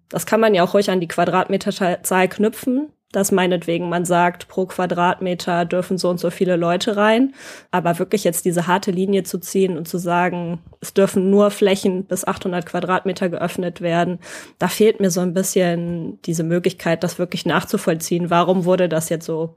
[0.09, 4.65] Das kann man ja auch ruhig an die Quadratmeterzahl knüpfen dass meinetwegen man sagt, pro
[4.65, 7.33] Quadratmeter dürfen so und so viele Leute rein.
[7.71, 12.03] Aber wirklich jetzt diese harte Linie zu ziehen und zu sagen, es dürfen nur Flächen
[12.03, 14.19] bis 800 Quadratmeter geöffnet werden,
[14.59, 18.29] da fehlt mir so ein bisschen diese Möglichkeit, das wirklich nachzuvollziehen.
[18.29, 19.55] Warum wurde das jetzt so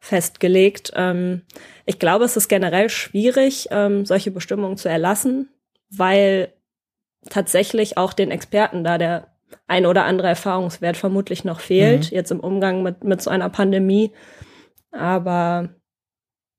[0.00, 0.92] festgelegt?
[0.96, 1.42] Ähm,
[1.84, 5.50] ich glaube, es ist generell schwierig, ähm, solche Bestimmungen zu erlassen,
[5.90, 6.54] weil
[7.28, 9.33] tatsächlich auch den Experten da der
[9.66, 12.16] ein oder andere Erfahrungswert vermutlich noch fehlt, mhm.
[12.16, 14.12] jetzt im Umgang mit, mit so einer Pandemie.
[14.90, 15.70] Aber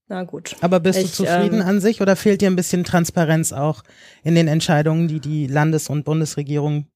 [0.07, 0.55] na gut.
[0.61, 3.83] Aber bist ich, du zufrieden ähm, an sich oder fehlt dir ein bisschen Transparenz auch
[4.23, 6.87] in den Entscheidungen, die die Landes- und Bundesregierung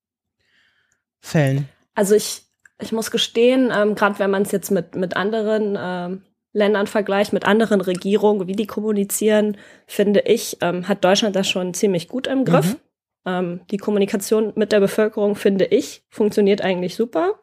[1.19, 1.67] fällen?
[1.95, 2.43] Also ich,
[2.79, 6.21] ich muss gestehen, ähm, gerade wenn man es jetzt mit, mit anderen ähm,
[6.53, 9.57] Ländern vergleicht, mit anderen Regierungen, wie die kommunizieren,
[9.87, 12.73] finde ich, ähm, hat Deutschland das schon ziemlich gut im Griff.
[12.73, 12.79] Mhm.
[13.25, 17.39] Ähm, die Kommunikation mit der Bevölkerung, finde ich, funktioniert eigentlich super.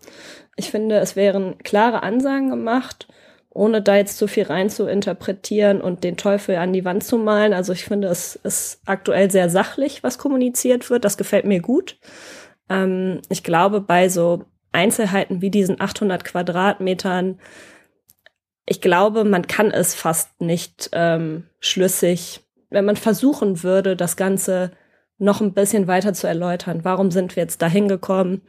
[0.57, 3.09] Ich finde, es wären klare Ansagen gemacht,
[3.51, 7.19] ohne da jetzt zu viel rein zu interpretieren und den Teufel an die Wand zu
[7.19, 7.53] malen.
[7.53, 11.05] Also ich finde, es ist aktuell sehr sachlich, was kommuniziert wird.
[11.05, 11.99] Das gefällt mir gut.
[12.69, 17.39] Ähm, ich glaube, bei so Einzelheiten wie diesen 800 Quadratmetern,
[18.67, 24.73] ich glaube, man kann es fast nicht ähm, schlüssig, wenn man versuchen würde, das Ganze
[25.19, 26.81] noch ein bisschen weiter zu erläutern.
[26.83, 28.43] Warum sind wir jetzt dahin gekommen?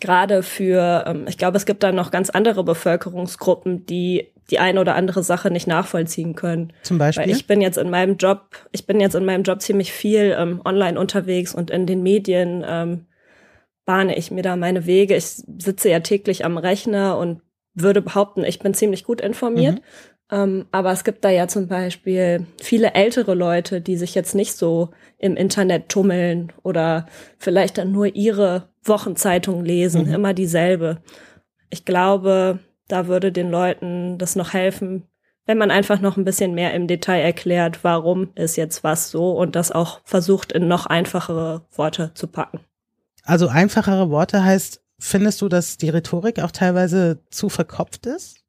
[0.00, 4.80] Gerade für, ähm, ich glaube, es gibt da noch ganz andere Bevölkerungsgruppen, die die eine
[4.80, 6.72] oder andere Sache nicht nachvollziehen können.
[6.82, 7.24] Zum Beispiel?
[7.24, 10.36] Weil ich bin jetzt in meinem Job, ich bin jetzt in meinem Job ziemlich viel
[10.38, 13.06] ähm, online unterwegs und in den Medien ähm,
[13.84, 15.16] bahne ich mir da meine Wege.
[15.16, 17.40] Ich sitze ja täglich am Rechner und
[17.74, 19.76] würde behaupten, ich bin ziemlich gut informiert.
[19.76, 19.82] Mhm.
[20.30, 24.54] Ähm, aber es gibt da ja zum Beispiel viele ältere Leute, die sich jetzt nicht
[24.54, 27.06] so im Internet tummeln oder
[27.38, 30.14] vielleicht dann nur ihre Wochenzeitung lesen, mhm.
[30.14, 30.98] immer dieselbe.
[31.70, 32.58] Ich glaube,
[32.88, 35.04] da würde den Leuten das noch helfen,
[35.46, 39.30] wenn man einfach noch ein bisschen mehr im Detail erklärt, warum ist jetzt was so
[39.30, 42.60] und das auch versucht in noch einfachere Worte zu packen.
[43.22, 48.45] Also einfachere Worte heißt, findest du, dass die Rhetorik auch teilweise zu verkopft ist?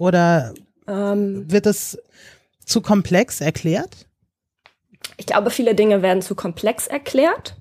[0.00, 0.54] Oder
[0.88, 2.02] ähm, wird es
[2.64, 4.06] zu komplex erklärt?
[5.18, 7.60] Ich glaube, viele Dinge werden zu komplex erklärt.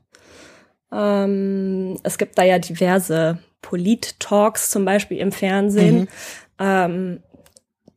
[0.90, 6.00] Ähm, es gibt da ja diverse Polit-Talks zum Beispiel im Fernsehen.
[6.00, 6.08] Mhm.
[6.60, 7.24] Ähm,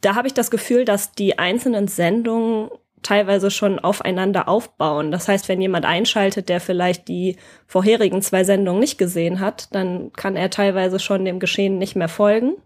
[0.01, 2.69] da habe ich das Gefühl, dass die einzelnen Sendungen
[3.05, 5.13] teilweise schon aufeinander aufbauen.
[5.13, 7.37] Das heißt, wenn jemand einschaltet, der vielleicht die
[7.69, 12.09] vorherigen zwei Sendungen nicht gesehen hat, dann kann er teilweise schon dem Geschehen nicht mehr
[12.09, 12.57] folgen.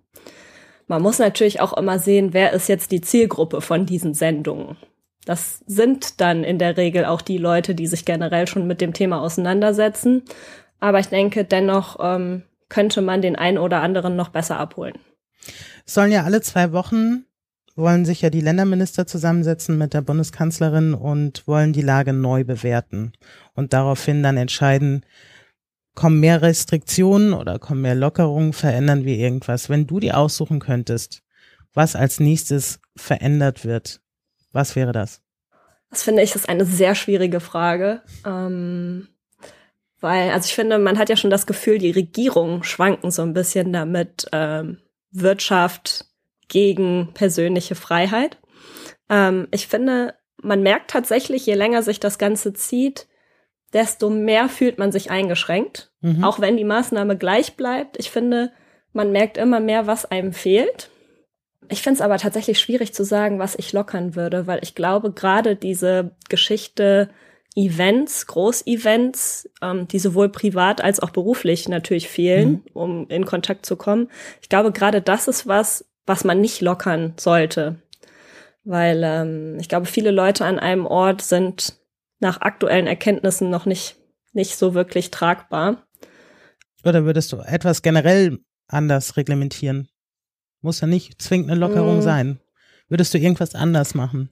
[0.87, 4.77] Man muss natürlich auch immer sehen, wer ist jetzt die Zielgruppe von diesen Sendungen.
[5.25, 8.93] Das sind dann in der Regel auch die Leute, die sich generell schon mit dem
[8.93, 10.23] Thema auseinandersetzen.
[10.79, 14.95] Aber ich denke, dennoch ähm, könnte man den einen oder anderen noch besser abholen.
[15.85, 17.25] Es sollen ja alle zwei Wochen
[17.77, 23.13] wollen sich ja die Länderminister zusammensetzen mit der Bundeskanzlerin und wollen die Lage neu bewerten
[23.55, 25.05] und daraufhin dann entscheiden,
[25.97, 29.69] kommen mehr Restriktionen oder kommen mehr Lockerungen, verändern wir irgendwas.
[29.69, 31.23] Wenn du dir aussuchen könntest,
[31.75, 34.01] was als nächstes verändert wird,
[34.53, 35.23] was wäre das?
[35.91, 38.03] Das finde ich ist eine sehr schwierige Frage.
[38.25, 39.09] Ähm,
[40.01, 43.33] weil, also ich finde, man hat ja schon das Gefühl, die Regierungen schwanken so ein
[43.33, 44.79] bisschen damit ähm,
[45.11, 46.05] Wirtschaft
[46.49, 48.39] gegen persönliche Freiheit.
[49.09, 53.09] Ähm, ich finde, man merkt tatsächlich, je länger sich das Ganze zieht,
[53.77, 56.25] desto mehr fühlt man sich eingeschränkt, mhm.
[56.25, 57.99] auch wenn die Maßnahme gleich bleibt.
[57.99, 58.51] Ich finde,
[58.95, 60.89] man merkt immer mehr, was einem fehlt.
[61.69, 65.13] Ich finde es aber tatsächlich schwierig zu sagen, was ich lockern würde, weil ich glaube,
[65.13, 67.11] gerade diese Geschichte
[67.55, 72.63] Events, Großevents, ähm, die sowohl privat als auch beruflich natürlich fehlen, mhm.
[72.73, 74.09] um in Kontakt zu kommen.
[74.41, 77.77] Ich glaube, gerade das ist was, was man nicht lockern sollte.
[78.65, 81.76] Weil ähm, ich glaube, viele Leute an einem Ort sind
[82.19, 83.97] nach aktuellen Erkenntnissen noch nicht,
[84.33, 85.87] nicht so wirklich tragbar.
[86.85, 89.89] Oder würdest du etwas generell anders reglementieren?
[90.61, 92.03] Muss ja nicht zwingend eine Lockerung mm.
[92.03, 92.41] sein.
[92.89, 94.31] Würdest du irgendwas anders machen?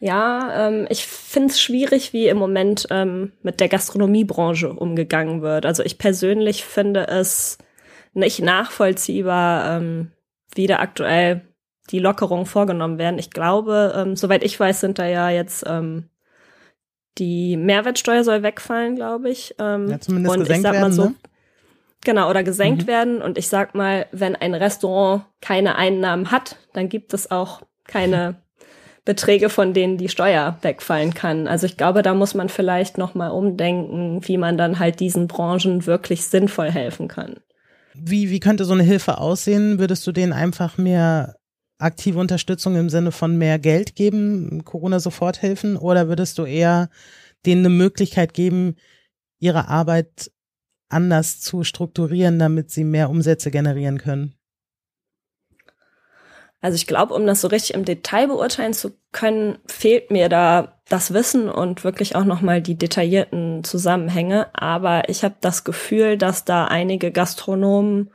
[0.00, 5.64] Ja, ähm, ich finde es schwierig, wie im Moment ähm, mit der Gastronomiebranche umgegangen wird.
[5.64, 7.58] Also ich persönlich finde es
[8.12, 10.12] nicht nachvollziehbar, ähm,
[10.54, 11.42] wie da aktuell
[11.90, 13.18] die Lockerungen vorgenommen werden.
[13.18, 16.08] Ich glaube, ähm, soweit ich weiß, sind da ja jetzt ähm,
[17.18, 19.54] die Mehrwertsteuer soll wegfallen, glaube ich.
[19.58, 21.14] Ähm, ja, zumindest und gesenkt ich sag mal so, ne?
[22.04, 22.86] Genau, oder gesenkt mhm.
[22.86, 23.22] werden.
[23.22, 28.36] Und ich sag mal, wenn ein Restaurant keine Einnahmen hat, dann gibt es auch keine
[29.04, 31.46] Beträge, von denen die Steuer wegfallen kann.
[31.46, 35.28] Also ich glaube, da muss man vielleicht noch mal umdenken, wie man dann halt diesen
[35.28, 37.36] Branchen wirklich sinnvoll helfen kann.
[37.94, 39.78] Wie, wie könnte so eine Hilfe aussehen?
[39.78, 41.36] Würdest du denen einfach mehr
[41.78, 46.88] aktive Unterstützung im Sinne von mehr Geld geben, Corona-Soforthilfen, oder würdest du eher
[47.46, 48.76] denen eine Möglichkeit geben,
[49.38, 50.30] ihre Arbeit
[50.88, 54.34] anders zu strukturieren, damit sie mehr Umsätze generieren können?
[56.60, 60.80] Also ich glaube, um das so richtig im Detail beurteilen zu können, fehlt mir da
[60.88, 64.48] das Wissen und wirklich auch nochmal die detaillierten Zusammenhänge.
[64.54, 68.10] Aber ich habe das Gefühl, dass da einige Gastronomen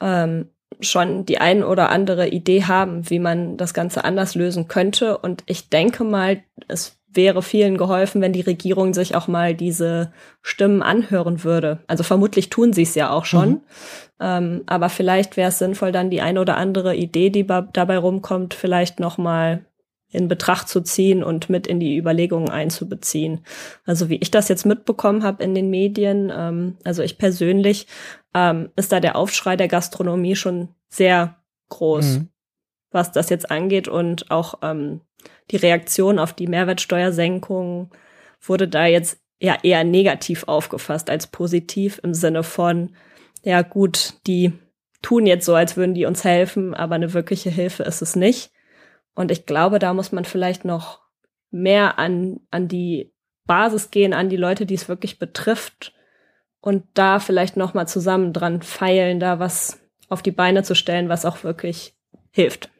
[0.00, 5.18] ähm, schon die ein oder andere Idee haben, wie man das Ganze anders lösen könnte.
[5.18, 10.12] Und ich denke mal, es wäre vielen geholfen, wenn die Regierung sich auch mal diese
[10.42, 11.78] Stimmen anhören würde.
[11.86, 13.48] Also vermutlich tun sie es ja auch schon.
[13.48, 13.60] Mhm.
[14.20, 18.54] Ähm, aber vielleicht wäre es sinnvoll, dann die eine oder andere Idee, die dabei rumkommt,
[18.54, 19.64] vielleicht noch mal
[20.10, 23.44] in Betracht zu ziehen und mit in die Überlegungen einzubeziehen.
[23.84, 27.86] Also wie ich das jetzt mitbekommen habe in den Medien, ähm, also ich persönlich,
[28.34, 31.36] ähm, ist da der Aufschrei der Gastronomie schon sehr
[31.68, 32.28] groß, mhm.
[32.90, 35.02] was das jetzt angeht und auch ähm,
[35.50, 37.90] die Reaktion auf die Mehrwertsteuersenkung
[38.40, 42.94] wurde da jetzt ja eher negativ aufgefasst als positiv im Sinne von,
[43.42, 44.52] ja gut, die
[45.02, 48.50] tun jetzt so, als würden die uns helfen, aber eine wirkliche Hilfe ist es nicht.
[49.18, 51.00] Und ich glaube, da muss man vielleicht noch
[51.50, 53.12] mehr an, an die
[53.46, 55.92] Basis gehen, an die Leute, die es wirklich betrifft
[56.60, 61.08] und da vielleicht noch mal zusammen dran feilen, da was auf die Beine zu stellen,
[61.08, 61.96] was auch wirklich
[62.30, 62.70] hilft.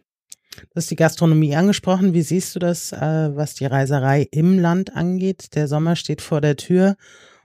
[0.55, 2.15] Du hast die Gastronomie angesprochen.
[2.15, 5.57] Wie siehst du das, äh, was die Reiserei im Land angeht?
[5.57, 6.95] Der Sommer steht vor der Tür.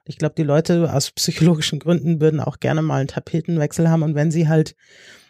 [0.05, 4.03] Ich glaube, die Leute aus psychologischen Gründen würden auch gerne mal einen Tapetenwechsel haben.
[4.03, 4.75] Und wenn sie halt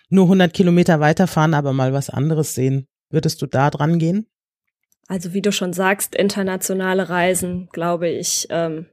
[0.10, 4.28] nur 100 Kilometer weiterfahren, aber mal was anderes sehen, würdest du da dran gehen?
[5.08, 8.88] Also wie du schon sagst, internationale Reisen, glaube ich, ähm,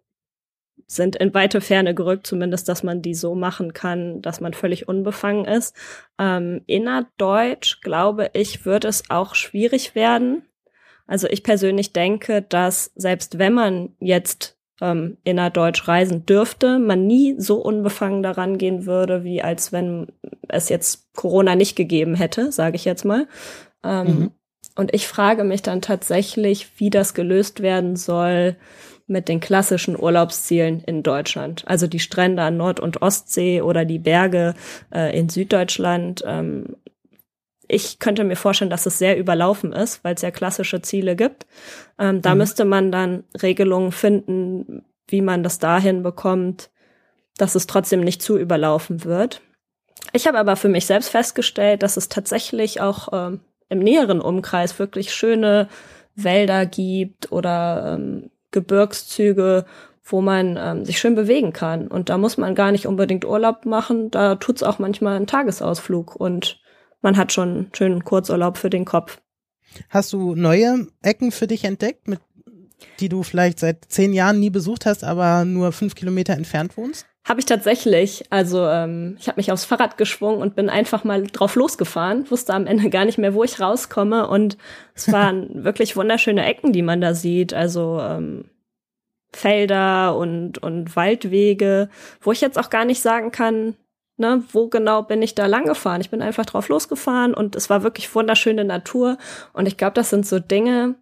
[0.87, 4.88] sind in weite Ferne gerückt, zumindest, dass man die so machen kann, dass man völlig
[4.88, 5.74] unbefangen ist.
[6.18, 10.42] Ähm, innerdeutsch, glaube ich, wird es auch schwierig werden.
[11.06, 17.37] Also ich persönlich denke, dass selbst wenn man jetzt ähm, innerdeutsch reisen dürfte, man nie
[17.38, 20.09] so unbefangen daran gehen würde, wie als wenn
[20.48, 23.28] es jetzt Corona nicht gegeben hätte, sage ich jetzt mal.
[23.84, 24.30] Ähm, mhm.
[24.76, 28.56] Und ich frage mich dann tatsächlich, wie das gelöst werden soll,
[29.06, 31.64] mit den klassischen Urlaubszielen in Deutschland.
[31.66, 34.54] Also die Strände an Nord- und Ostsee oder die Berge
[34.94, 36.22] äh, in Süddeutschland.
[36.24, 36.76] Ähm,
[37.66, 41.46] ich könnte mir vorstellen, dass es sehr überlaufen ist, weil es ja klassische Ziele gibt.
[41.98, 42.38] Ähm, da mhm.
[42.38, 46.70] müsste man dann Regelungen finden, wie man das dahin bekommt,
[47.36, 49.40] dass es trotzdem nicht zu überlaufen wird.
[50.12, 53.40] Ich habe aber für mich selbst festgestellt, dass es tatsächlich auch ähm,
[53.70, 55.68] im näheren Umkreis wirklich schöne
[56.14, 59.64] Wälder gibt oder ähm, Gebirgszüge,
[60.04, 61.87] wo man ähm, sich schön bewegen kann.
[61.87, 64.11] Und da muss man gar nicht unbedingt Urlaub machen.
[64.11, 66.61] Da tut's auch manchmal einen Tagesausflug und
[67.00, 69.20] man hat schon einen schönen Kurzurlaub für den Kopf.
[69.88, 72.20] Hast du neue Ecken für dich entdeckt, mit,
[72.98, 77.06] die du vielleicht seit zehn Jahren nie besucht hast, aber nur fünf Kilometer entfernt wohnst?
[77.24, 78.24] Habe ich tatsächlich.
[78.30, 82.30] Also ähm, ich habe mich aufs Fahrrad geschwungen und bin einfach mal drauf losgefahren.
[82.30, 84.26] Wusste am Ende gar nicht mehr, wo ich rauskomme.
[84.26, 84.56] Und
[84.94, 87.52] es waren wirklich wunderschöne Ecken, die man da sieht.
[87.52, 88.46] Also ähm,
[89.33, 91.88] Felder und, und Waldwege,
[92.20, 93.76] wo ich jetzt auch gar nicht sagen kann,
[94.16, 96.00] ne, wo genau bin ich da lang gefahren.
[96.00, 99.18] Ich bin einfach drauf losgefahren und es war wirklich wunderschöne Natur.
[99.52, 100.94] Und ich glaube, das sind so Dinge,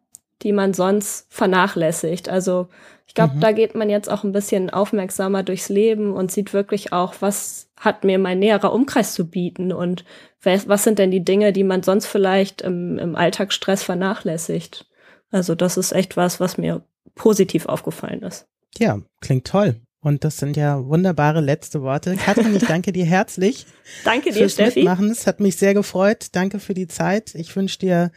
[0.43, 2.29] die man sonst vernachlässigt.
[2.29, 2.69] Also
[3.07, 3.41] ich glaube, mhm.
[3.41, 7.71] da geht man jetzt auch ein bisschen aufmerksamer durchs Leben und sieht wirklich auch, was
[7.77, 10.05] hat mir mein näherer Umkreis zu bieten und
[10.43, 14.87] was sind denn die Dinge, die man sonst vielleicht im, im Alltagsstress vernachlässigt.
[15.31, 16.83] Also das ist echt was, was mir
[17.15, 18.47] positiv aufgefallen ist.
[18.79, 19.81] Ja, klingt toll.
[20.01, 22.15] Und das sind ja wunderbare letzte Worte.
[22.17, 23.67] Katrin, ich danke dir herzlich.
[24.05, 24.81] danke dir, Steffi.
[24.81, 25.11] Mitmachen.
[25.11, 26.29] Es hat mich sehr gefreut.
[26.33, 27.35] Danke für die Zeit.
[27.35, 28.13] Ich wünsche dir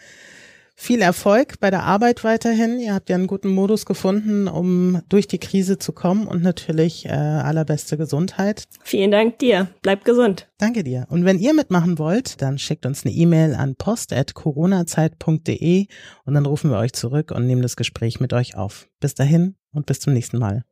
[0.81, 2.79] viel Erfolg bei der Arbeit weiterhin.
[2.79, 7.05] Ihr habt ja einen guten Modus gefunden, um durch die Krise zu kommen und natürlich
[7.05, 8.63] äh, allerbeste Gesundheit.
[8.83, 9.67] Vielen Dank dir.
[9.83, 10.47] Bleib gesund.
[10.57, 11.05] Danke dir.
[11.09, 15.85] Und wenn ihr mitmachen wollt, dann schickt uns eine E-Mail an post.coronazeit.de
[16.25, 18.87] und dann rufen wir euch zurück und nehmen das Gespräch mit euch auf.
[18.99, 20.63] Bis dahin und bis zum nächsten Mal.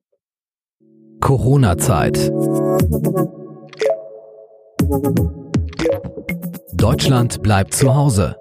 [1.21, 2.31] Corona-Zeit.
[6.73, 8.35] Deutschland bleibt zu Hause.